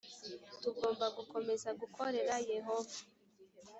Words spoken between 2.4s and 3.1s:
yehova